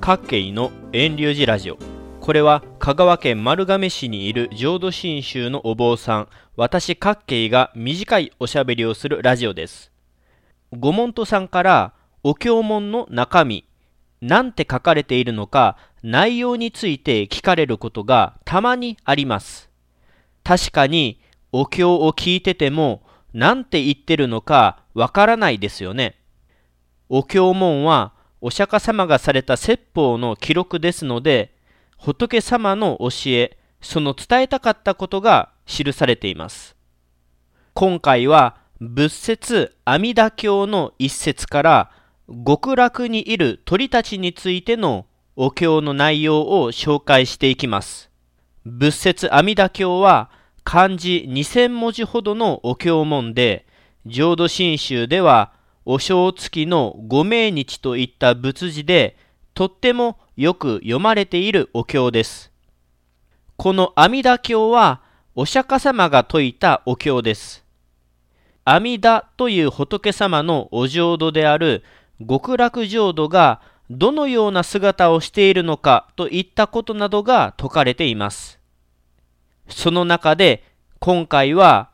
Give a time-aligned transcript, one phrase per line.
[0.00, 1.78] 各系の遠流寺ラジオ。
[2.20, 6.28] これは香川県丸亀市にいる浄土真宗のお坊さん。
[6.56, 9.92] 私各系が短いおしゃべりをするラジオです。
[10.72, 11.92] ご門徒さんから
[12.22, 13.68] お経文の中身
[14.22, 19.68] なんて書かれているのか内容について聞かれることがたまにあります。
[20.44, 21.20] 確かに
[21.52, 23.02] お経を聞いてても
[23.34, 26.16] なんて言ってるのかわからないですよね。
[27.10, 31.54] お経文はお釈迦様がされた説法の記録ですので
[31.98, 36.76] 仏様の教えその伝えたかったことが記されています。
[37.74, 41.90] 今回は仏説阿弥陀経の一節から
[42.46, 48.10] 極楽にいる鳥たちについてのお経の内容を紹介していきます。
[48.64, 50.30] 仏説阿弥陀経は
[50.64, 53.66] 漢字2000文字ほどのお経文で
[54.06, 55.52] 浄土真宗では
[55.92, 59.16] お正月のご命日といった仏字で
[59.54, 62.52] とってもよく読まれているお経です。
[63.56, 65.02] この阿弥陀経は
[65.34, 67.64] お釈迦様が説いたお経です。
[68.64, 71.82] 阿弥陀という仏様のお浄土である
[72.20, 78.60] 極楽浄土がどのような姿をしているのかといったことなどが説かれています。
[79.68, 80.62] その中で
[81.00, 81.90] 今回は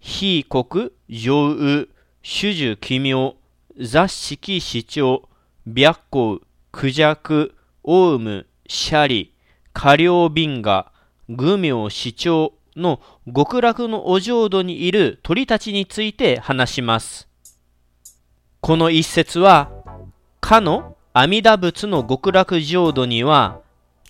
[0.00, 1.92] 非国上右
[2.24, 3.34] 主樹奇妙、
[3.80, 5.28] 雑式市長、
[5.66, 9.34] 白光、クジャク、オウム、シャリ、
[9.72, 10.92] 過料瓶河、
[11.28, 17.28] 愚名市長の極楽のお浄土にいる鳥たちについて話します。
[18.60, 19.72] この一節は、
[20.40, 23.58] かの阿弥陀仏の極楽浄土には、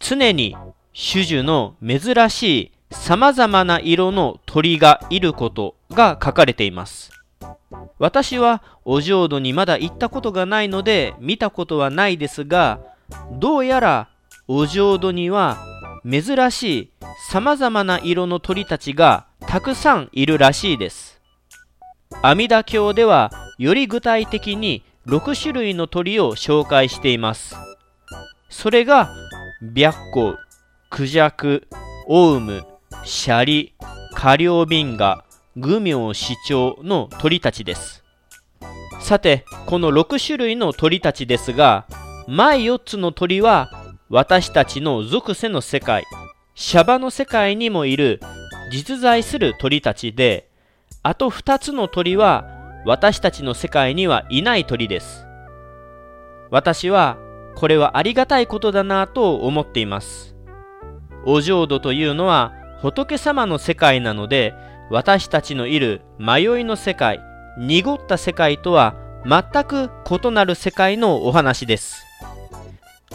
[0.00, 0.56] 常に
[0.94, 7.17] 種樹の珍しい様々な色の鳥がいることが書かれています。
[7.98, 12.80] 私はお浄土にまだ行ったことがないので見たことはないですが
[13.32, 14.08] どうやら
[14.46, 15.58] お浄土には
[16.08, 16.92] 珍しい
[17.30, 21.20] 様々な色の鳥たちがたくさんいるらしいです。
[22.22, 27.56] 阿弥陀経ではより具体的に6種類の鳥を紹介しています。
[28.48, 29.10] それが
[29.60, 30.38] 白虎
[30.90, 31.66] クジャク
[32.06, 32.64] オウム
[33.04, 33.74] シャリ
[34.14, 35.24] カリョウビンガ
[35.56, 38.04] 愚名市長の鳥たちです。
[39.00, 41.86] さて、この6種類の鳥たちですが、
[42.26, 43.70] 前4つの鳥は
[44.10, 46.04] 私たちの属性の世界、
[46.54, 48.20] シャバの世界にもいる
[48.70, 50.50] 実在する鳥たちで、
[51.02, 52.44] あと2つの鳥は
[52.84, 55.26] 私たちの世界にはいない鳥です。
[56.50, 57.18] 私は
[57.56, 60.36] これはありがたいことだなと思っています。
[61.24, 64.54] お浄土というのは仏様の世界なので
[64.90, 67.20] 私たちのいる迷いの世界、
[67.58, 68.94] 濁った世界とは
[69.24, 72.04] 全く異なる世界のお話です。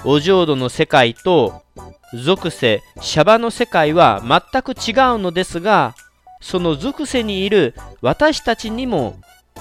[0.05, 1.63] お浄土の世界と
[2.13, 5.95] 属性、シャバの世界は全く違うのですが、
[6.41, 9.15] その属性にいる私たちにも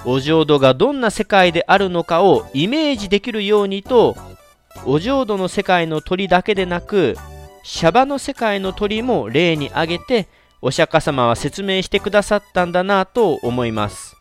[0.05, 4.17] お浄土がどんな世界であるのかをイメージできるようにと
[4.85, 7.17] お浄土の世界の鳥だけでなく
[7.63, 10.29] シャバの世界の鳥も例に挙げて
[10.65, 14.17] お釈迦様は説明してくださったんだなと思います。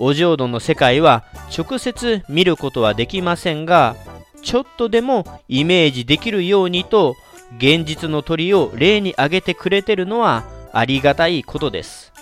[0.00, 1.24] お浄土の世界は
[1.56, 3.94] 直接見ることはできませんが、
[4.42, 7.14] ちょっとでもイメージできるようにと
[7.56, 12.12] 現実の鳥を例に挙げてくれてるのはありがたいことです。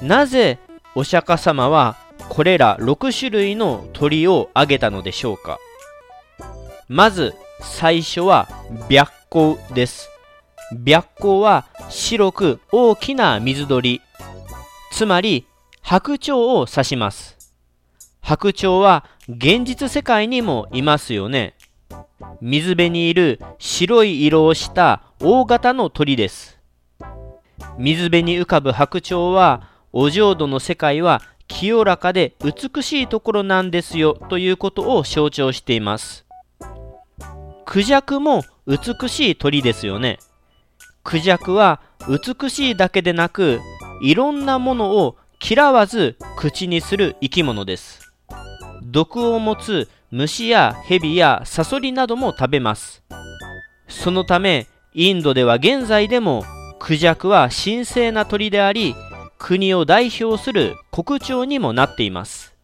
[0.00, 0.60] なぜ
[0.94, 1.96] お釈迦様は
[2.28, 5.58] これら6種類の鳥を挙げたのでしょうか
[6.88, 8.48] まず最初は
[8.88, 10.15] 白光です。
[10.72, 14.02] 白光は白く大きな水鳥、
[14.90, 15.46] つまり
[15.80, 17.36] 白鳥を指します。
[18.20, 21.54] 白鳥は現実世界にもいますよね。
[22.40, 26.58] 水辺にいる白い色をした大型の鳥です。
[27.78, 36.26] 水辺に浮かぶ白鳥はお浄土の世界は清らかで美しいところなんですよということを象徴しています。
[37.64, 40.18] クジャクも美しい鳥ですよね。
[41.06, 43.60] クジャクは美しいだけでなく
[44.02, 48.12] いろんなものを嫌わず口にする生き物です。
[48.82, 53.04] 毒を持つ虫や蛇やサソリなども食べます。
[53.86, 56.44] そのためインドでは現在でも
[56.80, 58.96] クジャクは神聖な鳥であり
[59.38, 62.56] 国を代表する国鳥にもなっています。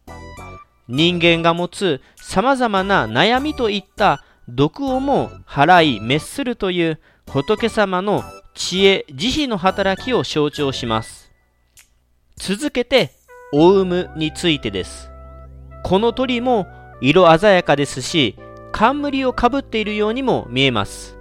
[0.89, 8.23] 人間が持つ様々な悩みといった毒をも払い滅するという仏様の
[8.53, 11.31] 知恵慈悲の働きを象徴します
[12.37, 13.11] 続けて
[13.53, 15.09] オウムについてです
[15.83, 16.67] この鳥も
[17.01, 18.35] 色鮮やかですし
[18.73, 21.15] 冠をかぶっているようにも見えます。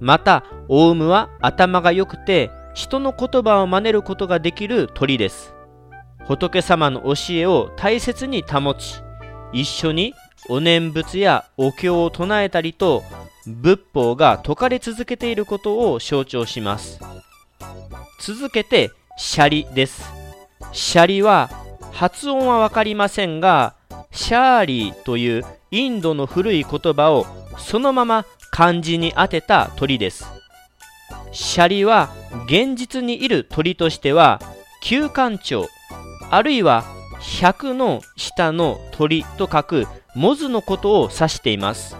[0.00, 5.54] また、オウムは頭が良くて、人の言葉を真似ることができる鳥です。
[6.26, 9.02] 仏様の教えを大切に保ち、
[9.52, 10.14] 一緒に
[10.48, 13.04] お念仏やお経を唱えたりと、
[13.46, 16.98] 仏法が説かれ続けていることを象徴します。
[18.20, 20.10] 続けて、シャリです。
[20.72, 21.50] シャリは
[21.92, 23.74] 発音はわかりませんが、
[24.10, 27.26] シャーリーというインドの古い言葉を
[27.58, 30.26] そのまま漢字に当てた鳥です。
[31.32, 32.10] シャリは
[32.46, 34.40] 現実にいる鳥としては、
[34.82, 35.66] 休館長、
[36.30, 36.84] あるいは
[37.20, 41.96] 100の下の鳥と書くモズのことを指しています。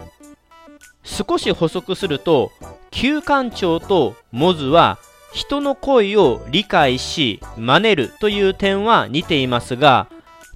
[1.07, 2.51] 少し補足すると、
[2.91, 4.99] 休館長とモズは
[5.33, 10.07] 人の声を理解し真似るという点は似ていますが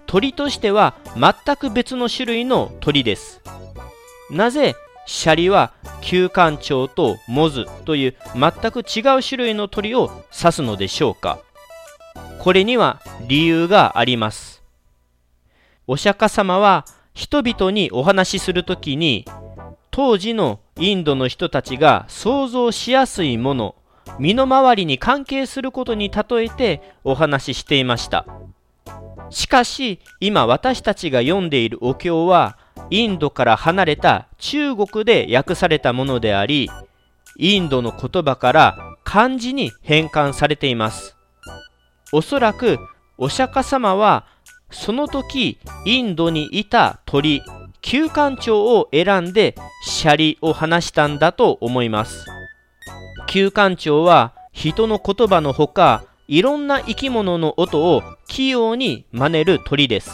[0.08, 3.42] 鳥としては全く別の種類の鳥です。
[4.30, 4.76] なぜ
[5.06, 11.40] シャリは休館長とモズという全く違う種類の鳥を指すのでしょうか。
[12.40, 14.64] これには理由があります。
[15.88, 19.26] お釈迦様は人々にお話しするときに
[19.92, 23.76] 当時のインドの人たちが想像しやすいもの
[24.20, 28.26] 身の回りに関係することに例えてお話ししていました。
[29.30, 32.58] しかし今私たちが読んでいるお経は
[32.90, 36.70] インドから離れた中国で訳されたものであり
[37.38, 41.16] インドの言葉から漢字に変換されています。
[42.12, 42.78] おそらく
[43.18, 44.26] お釈迦様は
[44.70, 47.42] その時インドにいた鳥
[47.82, 52.26] 休館長を選んでシャリを話したんだと思います。
[53.28, 60.12] 休館長は人の言葉のほかいろんな生き物の音を器用に真似る鳥です。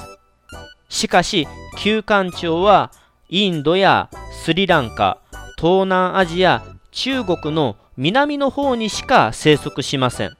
[0.89, 1.47] しかし
[1.77, 2.91] 休館長は
[3.29, 5.19] インドやスリランカ
[5.57, 10.37] 東南アジア中国の南の方にしか生息しません。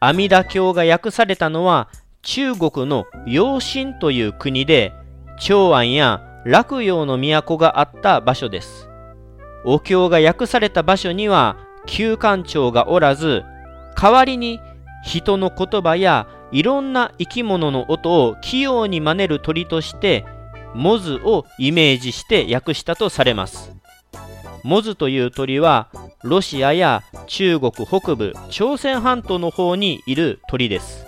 [0.00, 1.88] 阿弥陀経が訳されたのは
[2.22, 4.92] 中国の陽神という国で
[5.40, 8.88] 長安や洛陽の都があった場所です。
[9.64, 11.56] お経が訳された場所には
[11.86, 13.44] 休館長がおらず
[13.96, 14.60] 代わりに
[15.04, 20.24] 人の言葉やいろんな生き物の音を器用に真似る鳥として
[20.74, 23.72] モズをイメージして訳したとされます。
[24.64, 25.88] モズという鳥は
[26.22, 31.06] ロシアや中国北部朝鮮半島の方にいる鳥です。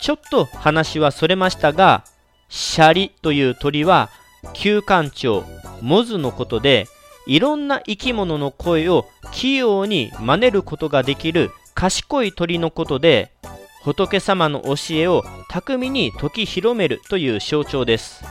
[0.00, 2.04] ちょっと話はそれましたが
[2.48, 4.10] シャリという鳥は
[4.54, 5.44] 休館長
[5.80, 6.86] モズのことで
[7.26, 13.30] いろんな生き物の声を器用に真似ることができる賢い鳥のことで
[13.82, 18.24] 仏様の教えを巧みに説き広めるという象徴です。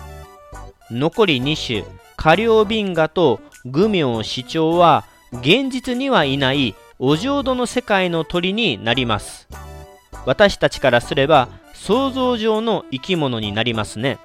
[0.92, 9.48] 残り2種過料瓶河と愚明市長は現実にはいないお浄土の世界の鳥になります。
[10.26, 11.50] 私たちからすれば
[11.80, 14.20] 想像上の生き物になりますね。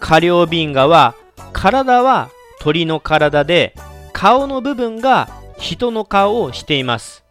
[0.00, 1.14] 過料瓶河は
[1.52, 2.30] 体は
[2.60, 3.74] 鳥の体で
[4.12, 7.24] 顔の部分が人の顔をしています。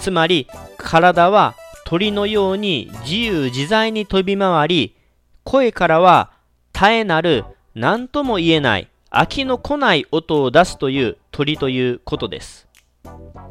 [0.00, 0.46] つまり
[0.78, 1.54] 体は
[1.84, 4.96] 鳥のように自由自在に飛び回り
[5.44, 6.30] 声からは
[6.72, 7.44] 絶えなる
[7.74, 12.68] 何とも言えない飽きの来ない音を出すという鳥ということです。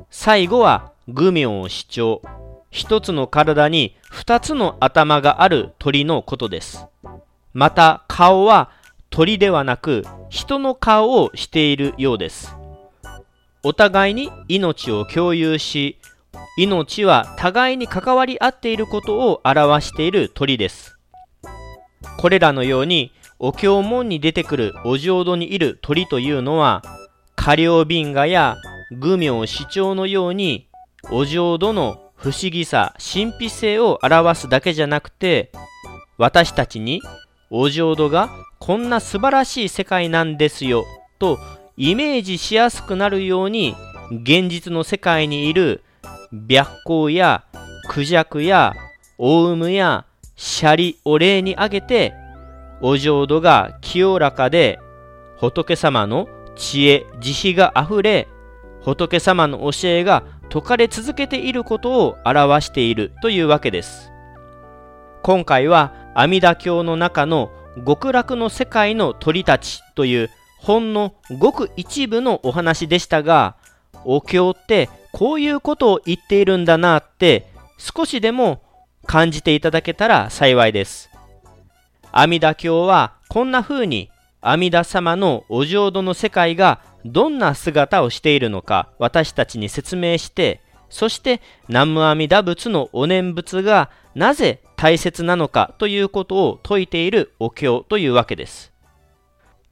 [0.10, 2.22] 最後は愚明主張。
[2.70, 6.86] 一つの体に二つの頭がある鳥のことです
[7.54, 8.72] また顔は
[9.10, 12.56] 鳥ではなく人の顔をしているようです。
[13.64, 15.98] お互いに命を共有し、
[16.58, 20.98] 命は互いに関わり合っていることを表している鳥です。
[22.20, 26.84] これらのようにお経門に出てくるお浄土にいる鳥というのは、
[27.36, 28.58] 過料瓶河や
[28.92, 30.68] 愚明主張のように
[31.12, 35.52] お浄土の不思議さ、神秘性を表すだけじゃなくて、
[36.18, 37.02] 私たちに
[37.50, 40.84] お浄土がこんな素晴らしい世界なんですよ
[41.20, 41.38] と
[41.78, 43.76] イメージしやすくなるように
[44.12, 45.84] 現実の世界にいる
[46.32, 47.46] 白光や
[47.88, 48.74] クジャクや
[49.18, 50.06] オウムや
[50.36, 52.14] シャリを例に挙げて
[52.82, 54.80] お浄土が清らかで
[55.38, 58.28] 仏様の知恵慈悲があふれ
[58.82, 64.12] 仏様の教えが説かれ続けていることを表しているというわけです
[65.24, 67.52] 今回は阿弥陀経の中の
[67.86, 73.56] 極楽の世界の鳥たちというほんのごく一部のお話でしたが、
[74.04, 78.62] お経ってこういうことを言っているんだなって少しでも
[79.06, 81.10] 感じていただけたら幸いです。
[82.12, 84.10] 阿弥陀経はこんな風に
[84.42, 98.72] 阿弥陀様のお浄土の世界がどんな姿をしているのか私たちに説明してそして南無阿弥陀仏のお念仏がなぜ大切なのかということを説いているお経というわけです。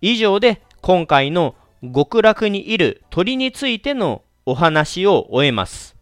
[0.02, 1.56] 以上で今回の
[1.94, 5.95] 極楽にいる鳥についてのお話を終えます。